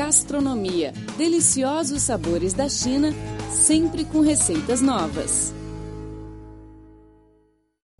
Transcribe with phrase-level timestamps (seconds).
[0.00, 0.94] Gastronomia.
[1.18, 3.12] Deliciosos sabores da China,
[3.50, 5.52] sempre com receitas novas.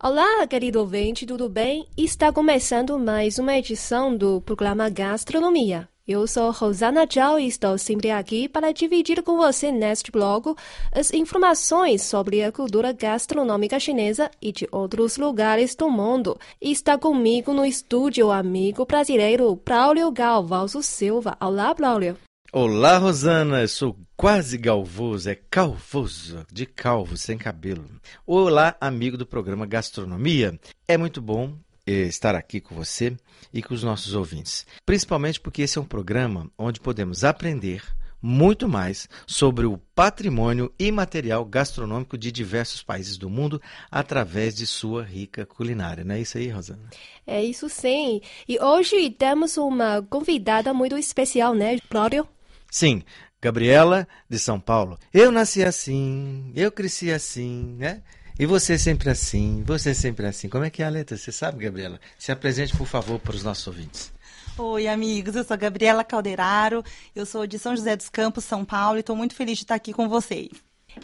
[0.01, 1.87] Olá, querido ouvinte, tudo bem?
[1.95, 5.90] Está começando mais uma edição do programa Gastronomia.
[6.07, 10.55] Eu sou Rosana Zhao e estou sempre aqui para dividir com você neste blog
[10.91, 16.39] as informações sobre a cultura gastronômica chinesa e de outros lugares do mundo.
[16.59, 21.37] Está comigo no estúdio o amigo brasileiro Braulio Galvalso Silva.
[21.39, 22.17] Olá, Braulio.
[22.51, 23.61] Olá, Rosana.
[23.61, 27.85] Eu sou quase galvoso, é calvoso, de calvo, sem cabelo.
[28.25, 30.59] Olá, amigo do programa Gastronomia.
[30.87, 31.53] É muito bom
[31.91, 33.15] estar aqui com você
[33.53, 34.65] e com os nossos ouvintes.
[34.85, 37.83] Principalmente porque esse é um programa onde podemos aprender
[38.21, 45.03] muito mais sobre o patrimônio imaterial gastronômico de diversos países do mundo através de sua
[45.03, 46.03] rica culinária.
[46.03, 46.89] Não é isso aí, Rosana?
[47.25, 48.21] É isso sim.
[48.47, 52.27] E hoje temos uma convidada muito especial, né, Cláudio?
[52.69, 53.01] Sim,
[53.41, 54.99] Gabriela de São Paulo.
[55.11, 58.03] Eu nasci assim, eu cresci assim, né?
[58.41, 60.49] E você sempre assim, você sempre assim.
[60.49, 61.15] Como é que é a letra?
[61.15, 61.99] Você sabe, Gabriela?
[62.17, 64.11] Se apresente, por favor, para os nossos ouvintes.
[64.57, 65.35] Oi, amigos.
[65.35, 66.83] Eu sou Gabriela Calderaro.
[67.15, 69.75] Eu sou de São José dos Campos, São Paulo, e estou muito feliz de estar
[69.75, 70.49] aqui com vocês.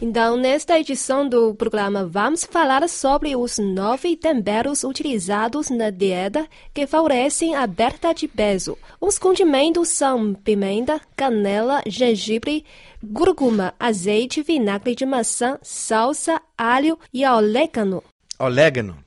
[0.01, 6.85] Então, nesta edição do programa, vamos falar sobre os nove temperos utilizados na dieta que
[6.85, 8.77] favorecem a perda de peso.
[8.99, 12.65] Os condimentos são pimenta, canela, gengibre,
[13.13, 18.03] cúrcuma, azeite, vinagre de maçã, salsa, alho e orégano.
[18.39, 18.97] Orégano?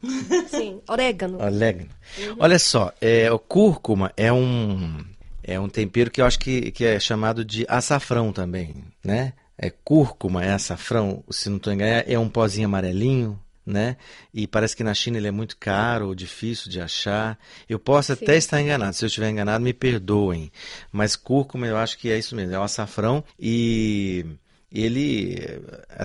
[0.49, 1.39] Sim, orégano.
[1.41, 1.91] Orégano.
[2.19, 2.37] Uhum.
[2.39, 5.05] Olha só, é, o cúrcuma é um,
[5.43, 8.75] é um tempero que eu acho que, que é chamado de açafrão também,
[9.05, 9.33] né?
[9.61, 13.39] é cúrcuma, é açafrão, se não estou enganado, é um pozinho amarelinho,
[13.71, 13.97] né?
[14.35, 17.39] E parece que na China ele é muito caro ou difícil de achar.
[17.69, 18.25] Eu posso Sim.
[18.25, 20.51] até estar enganado, se eu estiver enganado, me perdoem.
[20.93, 24.27] Mas cúrcuma eu acho que é isso mesmo, é o açafrão e
[24.73, 25.63] ele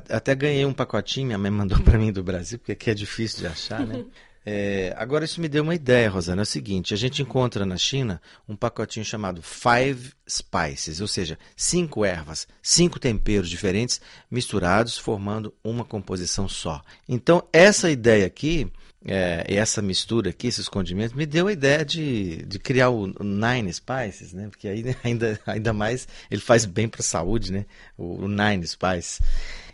[0.09, 3.39] até ganhei um pacotinho, minha mãe mandou para mim do Brasil, porque aqui é difícil
[3.39, 4.05] de achar, né?
[4.45, 6.41] É, agora, isso me deu uma ideia, Rosana.
[6.41, 11.39] É o seguinte: a gente encontra na China um pacotinho chamado Five Spices, ou seja,
[11.55, 16.81] cinco ervas, cinco temperos diferentes misturados, formando uma composição só.
[17.09, 18.71] Então, essa ideia aqui,
[19.03, 23.73] é, essa mistura aqui, esses condimentos, me deu a ideia de, de criar o Nine
[23.73, 24.47] Spices, né?
[24.47, 27.65] Porque aí ainda, ainda mais ele faz bem para a saúde, né?
[27.97, 29.21] O, o Nine Spices.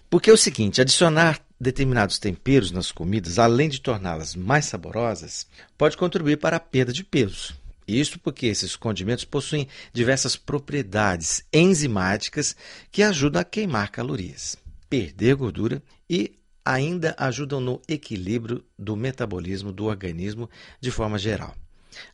[0.09, 5.45] Porque é o seguinte: adicionar determinados temperos nas comidas, além de torná-las mais saborosas,
[5.77, 7.55] pode contribuir para a perda de peso.
[7.87, 12.55] Isto porque esses condimentos possuem diversas propriedades enzimáticas
[12.91, 14.57] que ajudam a queimar calorias,
[14.89, 16.33] perder gordura e
[16.65, 20.49] ainda ajudam no equilíbrio do metabolismo do organismo
[20.79, 21.55] de forma geral.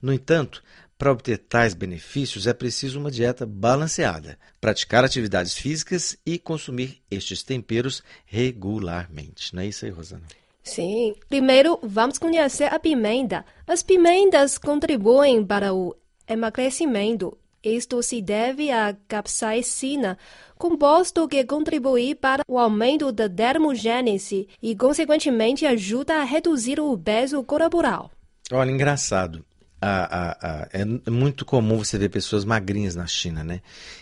[0.02, 0.62] No entanto,
[0.98, 7.44] para obter tais benefícios é preciso uma dieta balanceada, praticar atividades físicas e consumir estes
[7.44, 9.56] temperos regularmente.
[9.56, 10.24] Não é isso aí, Rosana?
[10.64, 11.16] Sim.
[11.30, 13.46] Primeiro, vamos conhecer a pimenta.
[13.66, 15.96] As pimentas contribuem para o
[16.28, 17.38] emagrecimento.
[17.64, 20.18] Isto se deve à capsaicina,
[20.58, 27.44] composto que contribui para o aumento da dermogênese e, consequentemente, ajuda a reduzir o peso
[27.44, 28.12] corporal.
[28.52, 29.46] Olha, engraçado
[29.82, 33.62] a, a, a, é muito comum você ver pessoas magrinhas na China, né?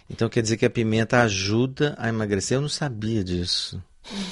[0.10, 2.58] Então quer dizer que a pimenta ajuda a emagrecer.
[2.58, 3.82] Eu não sabia disso.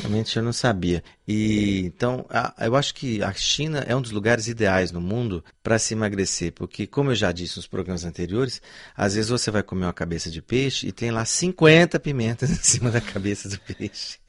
[0.01, 1.03] Realmente eu não sabia.
[1.27, 2.25] E então
[2.59, 6.53] eu acho que a China é um dos lugares ideais no mundo para se emagrecer,
[6.53, 8.61] porque como eu já disse nos programas anteriores,
[8.95, 12.55] às vezes você vai comer uma cabeça de peixe e tem lá 50 pimentas em
[12.55, 14.19] cima da cabeça do peixe.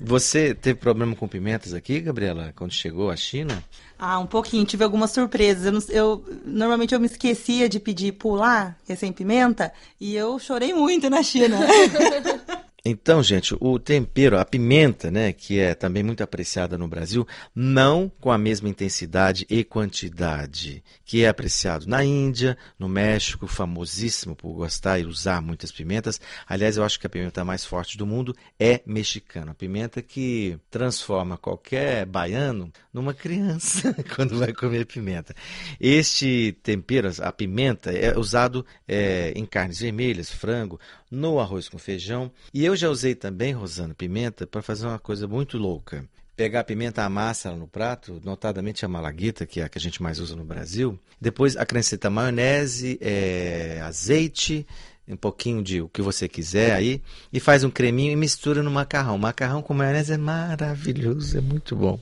[0.00, 3.62] Você teve problema com pimentas aqui, Gabriela, quando chegou à China?
[3.98, 4.64] Ah, um pouquinho.
[4.64, 5.64] Tive algumas surpresas.
[5.66, 10.14] Eu, não, eu normalmente eu me esquecia de pedir pular, que é sem pimenta, e
[10.14, 11.58] eu chorei muito na China.
[12.88, 18.08] Então, gente, o tempero, a pimenta, né, que é também muito apreciada no Brasil, não
[18.20, 24.52] com a mesma intensidade e quantidade que é apreciado na Índia, no México, famosíssimo por
[24.52, 26.20] gostar e usar muitas pimentas.
[26.48, 30.56] Aliás, eu acho que a pimenta mais forte do mundo é mexicana, a pimenta que
[30.70, 35.34] transforma qualquer baiano numa criança quando vai comer pimenta.
[35.80, 40.78] Este tempero, a pimenta, é usado é, em carnes vermelhas, frango,
[41.10, 42.30] no arroz com feijão.
[42.52, 46.04] E eu já usei também, Rosana, pimenta para fazer uma coisa muito louca.
[46.36, 49.80] Pegar a pimenta, amassa ela no prato, notadamente a malaguita, que é a que a
[49.80, 50.98] gente mais usa no Brasil.
[51.18, 54.66] Depois acrescenta maionese, é, azeite,
[55.08, 57.00] um pouquinho de o que você quiser aí,
[57.32, 59.16] e faz um creminho e mistura no macarrão.
[59.16, 61.98] Macarrão com maionese é maravilhoso, é muito bom.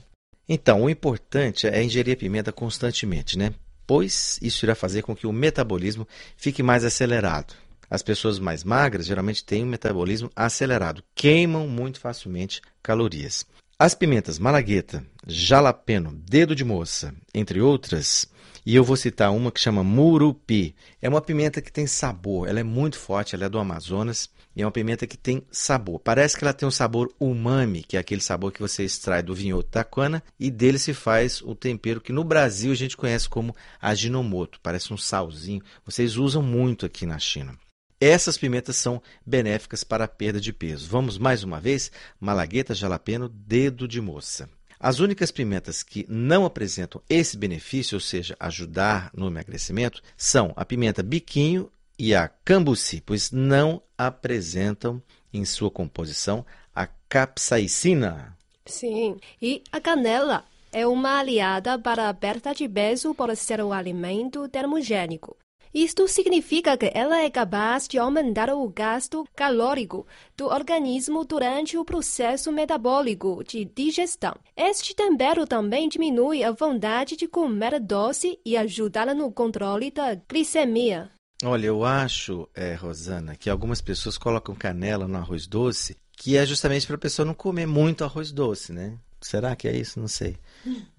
[0.49, 3.53] Então, o importante é ingerir a pimenta constantemente, né?
[3.87, 6.05] Pois isso irá fazer com que o metabolismo
[6.35, 7.53] fique mais acelerado
[7.89, 13.45] As pessoas mais magras geralmente têm um metabolismo acelerado, queimam muito facilmente calorias.
[13.77, 18.25] As pimentas malagueta, jalapeno, dedo de moça, entre outras,
[18.65, 20.73] e eu vou citar uma que chama murupi.
[21.01, 24.61] É uma pimenta que tem sabor, ela é muito forte, ela é do Amazonas e
[24.61, 25.99] é uma pimenta que tem sabor.
[25.99, 29.35] Parece que ela tem um sabor umami, que é aquele sabor que você extrai do
[29.35, 33.29] vinhoto da cana e dele se faz o tempero que no Brasil a gente conhece
[33.29, 35.61] como aginomoto, parece um salzinho.
[35.85, 37.55] Vocês usam muito aqui na China.
[37.99, 40.89] Essas pimentas são benéficas para a perda de peso.
[40.89, 44.49] Vamos mais uma vez: malagueta, jalapeno, dedo de moça.
[44.79, 50.65] As únicas pimentas que não apresentam esse benefício, ou seja, ajudar no emagrecimento, são a
[50.65, 55.01] pimenta biquinho e a cambuci, pois não apresentam
[55.33, 58.37] em sua composição a capsaicina.
[58.65, 63.71] Sim, e a canela é uma aliada para a perda de peso por ser um
[63.71, 65.37] alimento termogênico.
[65.75, 70.07] Isto significa que ela é capaz de aumentar o gasto calórico
[70.37, 74.33] do organismo durante o processo metabólico de digestão.
[74.55, 81.11] Este tempero também diminui a vontade de comer doce e ajuda no controle da glicemia.
[81.43, 86.45] Olha, eu acho, é, Rosana, que algumas pessoas colocam canela no arroz doce, que é
[86.45, 88.97] justamente para a pessoa não comer muito arroz doce, né?
[89.19, 89.99] Será que é isso?
[89.99, 90.37] Não sei.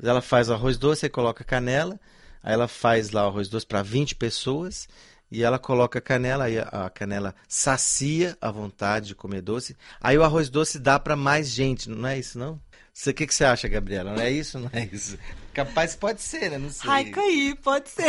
[0.03, 1.99] Ela faz o arroz doce e coloca canela
[2.47, 4.89] Aí ela faz lá o arroz doce para 20 pessoas
[5.29, 9.77] e ela coloca canela, e a canela sacia a vontade de comer doce.
[10.01, 12.61] Aí o arroz doce dá para mais gente, não é isso não?
[13.05, 14.15] O que, que você acha, Gabriela?
[14.15, 14.61] Não é isso?
[14.61, 15.19] Não é isso?
[15.53, 16.59] Capaz pode ser, né?
[16.59, 16.89] Não sei.
[16.89, 18.05] Ai, caí, pode ser.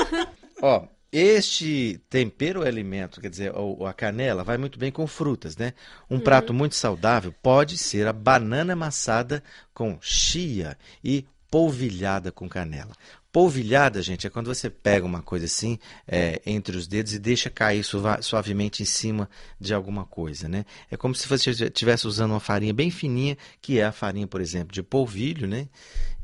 [0.62, 3.52] Ó, este tempero alimento, quer dizer,
[3.86, 5.74] a canela, vai muito bem com frutas, né?
[6.10, 6.20] Um uhum.
[6.22, 9.44] prato muito saudável pode ser a banana amassada
[9.74, 12.92] com chia e polvilhada com canela.
[13.32, 17.48] Polvilhada, gente, é quando você pega uma coisa assim é, entre os dedos e deixa
[17.48, 17.82] cair
[18.20, 20.66] suavemente em cima de alguma coisa, né?
[20.90, 24.42] É como se você estivesse usando uma farinha bem fininha, que é a farinha, por
[24.42, 25.66] exemplo, de polvilho, né?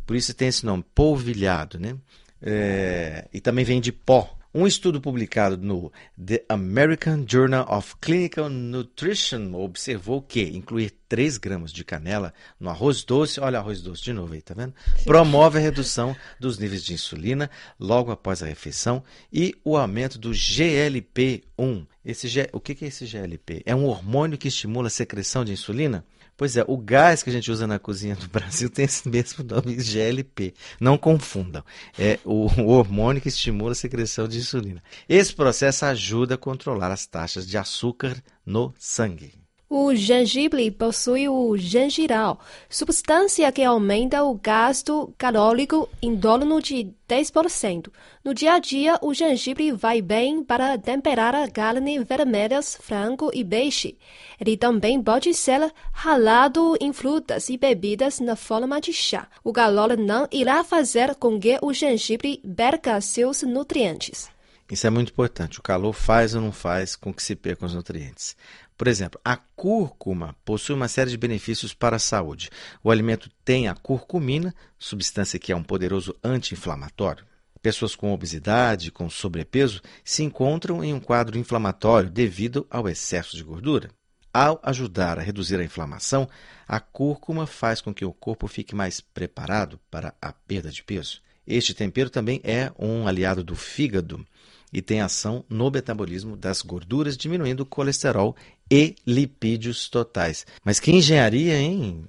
[0.07, 1.97] Por isso tem esse nome, polvilhado, né?
[2.43, 5.93] É, e também vem de pó, um estudo publicado no
[6.23, 13.05] The American Journal of Clinical Nutrition observou que incluir 3 gramas de canela no arroz
[13.05, 14.75] doce, olha arroz doce de novo aí, tá vendo?
[15.05, 19.03] Promove a redução dos níveis de insulina logo após a refeição
[19.33, 21.87] e o aumento do GLP-1.
[22.09, 23.63] Esse, o que é esse GLP?
[23.67, 26.03] É um hormônio que estimula a secreção de insulina?
[26.39, 29.45] Pois é, o gás que a gente usa na cozinha do Brasil tem esse mesmo
[29.45, 30.55] nome, GLP.
[30.81, 31.63] Não confundam.
[31.99, 34.83] É o, hormônio que estimula a secreção de insulina.
[35.07, 38.17] Esse processo ajuda a controlar as taxas de açúcar
[38.47, 39.35] no sangue.
[39.71, 47.93] O gengibre possui o gengiral, substância que aumenta o gasto calórico em torno de 10%.
[48.25, 53.45] No dia a dia, o gengibre vai bem para temperar a carne vermelhas, frango e
[53.45, 53.99] peixe.
[54.41, 59.29] Ele também pode ser ralado em frutas e bebidas na forma de chá.
[59.45, 64.31] O calor não irá fazer com que o gengibre perca seus nutrientes.
[64.71, 65.59] Isso é muito importante.
[65.59, 68.37] O calor faz ou não faz com que se percam os nutrientes.
[68.79, 72.49] Por exemplo, a cúrcuma possui uma série de benefícios para a saúde.
[72.83, 77.27] O alimento tem a curcumina, substância que é um poderoso anti-inflamatório.
[77.61, 83.43] Pessoas com obesidade, com sobrepeso, se encontram em um quadro inflamatório devido ao excesso de
[83.43, 83.91] gordura.
[84.33, 86.29] Ao ajudar a reduzir a inflamação,
[86.69, 91.21] a cúrcuma faz com que o corpo fique mais preparado para a perda de peso.
[91.45, 94.25] Este tempero também é um aliado do fígado
[94.73, 98.37] e tem ação no metabolismo das gorduras, diminuindo o colesterol
[98.71, 100.47] e lipídios totais.
[100.65, 102.05] Mas que engenharia, hein?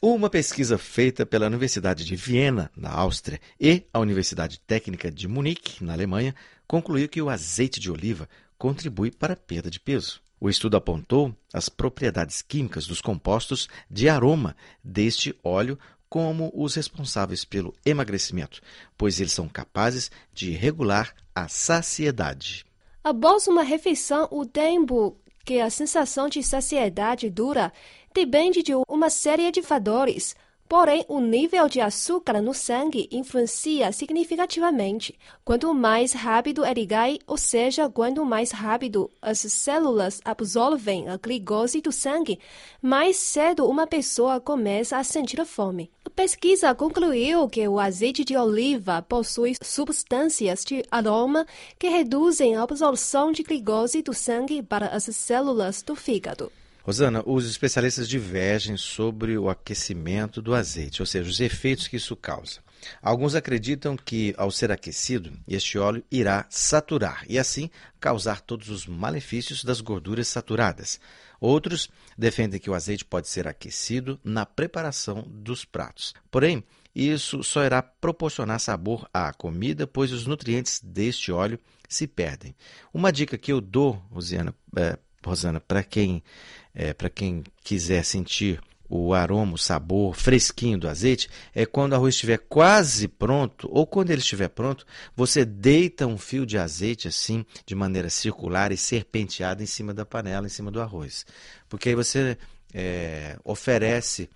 [0.00, 5.84] Uma pesquisa feita pela Universidade de Viena, na Áustria, e a Universidade Técnica de Munique,
[5.84, 6.34] na Alemanha,
[6.66, 10.20] concluiu que o azeite de oliva contribui para a perda de peso.
[10.40, 15.78] O estudo apontou as propriedades químicas dos compostos de aroma deste óleo
[16.12, 18.60] como os responsáveis pelo emagrecimento,
[18.98, 22.66] pois eles são capazes de regular a saciedade.
[23.02, 27.72] Após uma refeição, o tempo que a sensação de saciedade dura
[28.12, 30.36] depende de uma série de fatores.
[30.68, 35.18] Porém, o nível de açúcar no sangue influencia significativamente.
[35.42, 41.80] Quanto mais rápido ele cai, ou seja, quanto mais rápido as células absorvem a glicose
[41.80, 42.38] do sangue,
[42.82, 45.90] mais cedo uma pessoa começa a sentir fome.
[46.14, 51.46] Pesquisa concluiu que o azeite de oliva possui substâncias de aroma
[51.78, 56.52] que reduzem a absorção de glicose do sangue para as células do fígado.
[56.84, 62.14] Rosana, os especialistas divergem sobre o aquecimento do azeite, ou seja, os efeitos que isso
[62.14, 62.60] causa.
[63.00, 67.70] Alguns acreditam que, ao ser aquecido, este óleo irá saturar e, assim,
[68.00, 71.00] causar todos os malefícios das gorduras saturadas.
[71.40, 76.14] Outros defendem que o azeite pode ser aquecido na preparação dos pratos.
[76.30, 76.62] Porém,
[76.94, 81.58] isso só irá proporcionar sabor à comida, pois os nutrientes deste óleo
[81.88, 82.54] se perdem.
[82.92, 86.22] Uma dica que eu dou, Rosiana, é, Rosana, para quem,
[86.74, 88.60] é, quem quiser sentir
[88.94, 93.86] o aroma, o sabor fresquinho do azeite, é quando o arroz estiver quase pronto, ou
[93.86, 94.84] quando ele estiver pronto,
[95.16, 100.04] você deita um fio de azeite assim, de maneira circular e serpenteada em cima da
[100.04, 101.24] panela, em cima do arroz.
[101.70, 102.36] Porque aí você
[102.74, 104.28] é, oferece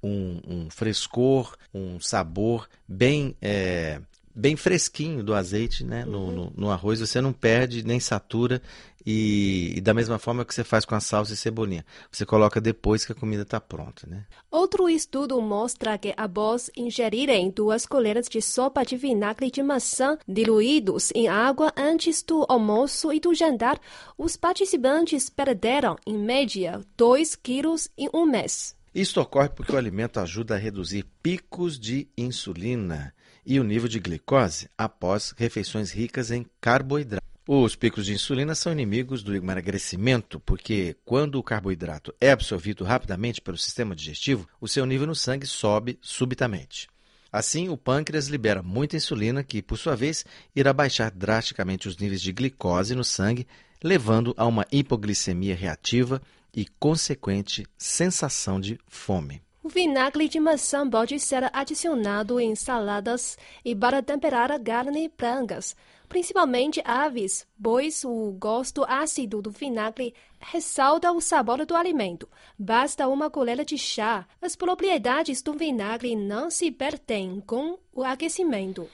[0.00, 3.36] um, um, frescor, um sabor bem.
[3.42, 4.00] É,
[4.34, 6.04] bem fresquinho do azeite né?
[6.04, 8.60] No, no, no, arroz, você não perde nem satura
[9.06, 11.84] e, e, da mesma forma que você faz com a salsa e cebolinha.
[12.10, 14.24] Você coloca depois que a comida está pronta, né?
[14.50, 21.10] Outro estudo mostra que após ingerirem duas colheres de sopa de vinagre de maçã diluídos
[21.14, 23.78] em água antes do almoço e do jantar,
[24.16, 28.74] os participantes perderam, em média, 2 quilos em um mês.
[28.94, 33.12] Isso ocorre porque o alimento ajuda a reduzir picos de insulina
[33.46, 37.28] e o nível de glicose após refeições ricas em carboidratos.
[37.46, 43.42] Os picos de insulina são inimigos do emagrecimento, porque quando o carboidrato é absorvido rapidamente
[43.42, 46.88] pelo sistema digestivo, o seu nível no sangue sobe subitamente.
[47.30, 50.24] Assim, o pâncreas libera muita insulina, que, por sua vez,
[50.56, 53.46] irá baixar drasticamente os níveis de glicose no sangue,
[53.82, 56.22] levando a uma hipoglicemia reativa
[56.54, 59.42] e consequente sensação de fome.
[59.64, 65.74] O vinagre de maçã pode ser adicionado em saladas e para temperar carne brancas
[66.14, 72.28] principalmente aves, pois o gosto ácido do vinagre ressalta o sabor do alimento.
[72.56, 74.24] Basta uma colher de chá.
[74.40, 78.88] As propriedades do vinagre não se perdem com o aquecimento.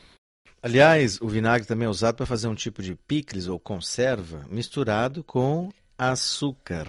[0.63, 5.23] Aliás, o vinagre também é usado para fazer um tipo de picles ou conserva misturado
[5.23, 6.87] com açúcar.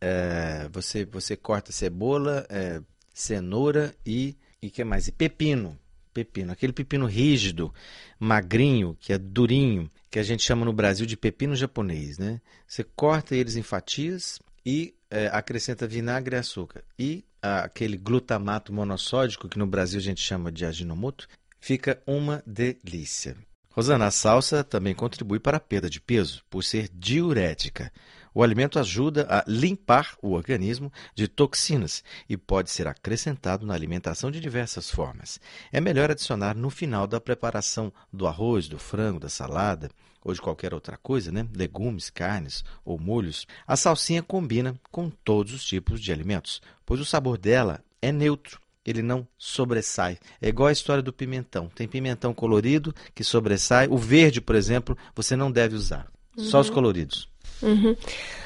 [0.00, 2.80] É, você, você corta cebola, é,
[3.12, 5.08] cenoura e e que mais?
[5.08, 5.78] E pepino
[6.12, 6.52] pepino.
[6.52, 7.72] Aquele pepino rígido,
[8.18, 12.18] magrinho, que é durinho, que a gente chama no Brasil de pepino japonês.
[12.18, 12.40] Né?
[12.66, 16.84] Você corta eles em fatias e é, acrescenta vinagre e açúcar.
[16.98, 21.26] E aquele glutamato monossódico, que no Brasil a gente chama de aginomoto,
[21.58, 23.36] fica uma delícia.
[23.70, 27.90] Rosana, a salsa também contribui para a perda de peso, por ser diurética.
[28.34, 34.30] O alimento ajuda a limpar o organismo de toxinas e pode ser acrescentado na alimentação
[34.30, 35.40] de diversas formas.
[35.70, 39.90] É melhor adicionar no final da preparação do arroz, do frango, da salada
[40.24, 41.46] ou de qualquer outra coisa, né?
[41.54, 43.46] legumes, carnes ou molhos.
[43.66, 48.62] A salsinha combina com todos os tipos de alimentos, pois o sabor dela é neutro
[48.84, 50.18] ele não sobressai.
[50.40, 51.68] É igual a história do pimentão.
[51.68, 53.86] Tem pimentão colorido que sobressai.
[53.88, 56.10] O verde, por exemplo, você não deve usar.
[56.36, 56.44] Uhum.
[56.44, 56.74] Só os uhum.
[56.74, 57.31] coloridos.
[57.62, 57.96] Uhum.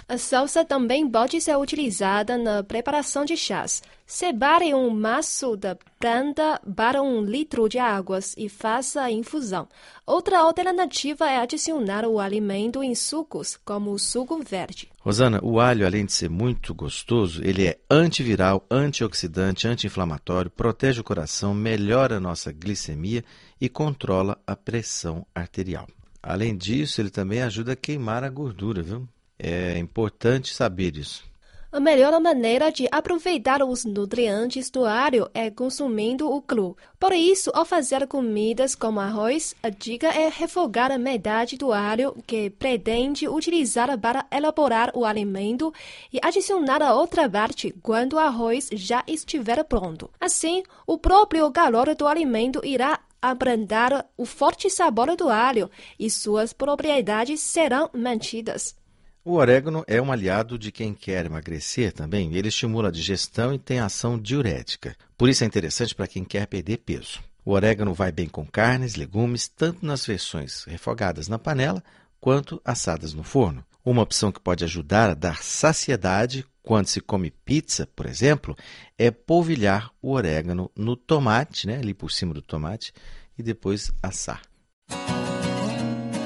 [0.08, 3.82] A salsa também pode ser utilizada na preparação de chás.
[4.06, 9.66] Separe um maço da planta para um litro de águas e faça a infusão.
[10.06, 14.88] Outra alternativa é adicionar o alimento em sucos, como o suco verde.
[15.00, 21.04] Rosana, o alho, além de ser muito gostoso, ele é antiviral, antioxidante, anti-inflamatório, protege o
[21.04, 23.24] coração, melhora a nossa glicemia
[23.60, 25.88] e controla a pressão arterial.
[26.26, 29.08] Além disso, ele também ajuda a queimar a gordura, viu?
[29.38, 31.24] É importante saber isso.
[31.70, 36.76] A melhor maneira de aproveitar os nutrientes do alho é consumindo o cru.
[36.98, 42.16] Por isso, ao fazer comidas como arroz, a dica é refogar a metade do alho
[42.26, 45.72] que pretende utilizar para elaborar o alimento
[46.12, 50.10] e adicionar a outra parte quando o arroz já estiver pronto.
[50.18, 56.52] Assim, o próprio calor do alimento irá abrandar o forte sabor do alho e suas
[56.52, 58.76] propriedades serão mantidas.
[59.24, 62.32] O orégano é um aliado de quem quer emagrecer também.
[62.34, 64.96] Ele estimula a digestão e tem ação diurética.
[65.18, 67.20] Por isso é interessante para quem quer perder peso.
[67.44, 71.82] O orégano vai bem com carnes, legumes, tanto nas versões refogadas na panela
[72.20, 73.64] quanto assadas no forno.
[73.86, 78.56] Uma opção que pode ajudar a dar saciedade quando se come pizza, por exemplo,
[78.98, 82.92] é polvilhar o orégano no tomate, né, ali por cima do tomate,
[83.38, 84.42] e depois assar.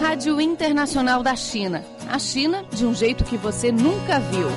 [0.00, 1.84] Rádio Internacional da China.
[2.08, 4.48] A China de um jeito que você nunca viu.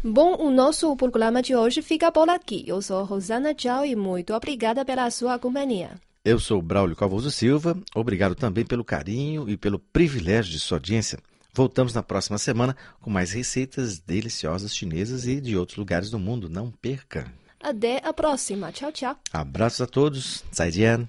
[0.00, 2.62] Bom, o nosso programa de hoje fica por aqui.
[2.68, 5.98] Eu sou Rosana Tchau e muito obrigada pela sua companhia.
[6.24, 7.76] Eu sou Braulio Calvoso Silva.
[7.94, 11.18] Obrigado também pelo carinho e pelo privilégio de sua audiência.
[11.52, 16.48] Voltamos na próxima semana com mais receitas deliciosas chinesas e de outros lugares do mundo.
[16.48, 17.30] Não perca!
[17.60, 18.72] Até a próxima.
[18.72, 19.18] Tchau, tchau.
[19.32, 20.42] Abraços a todos.
[20.50, 21.06] 再见。